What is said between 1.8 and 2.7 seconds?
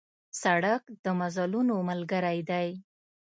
ملګری دی.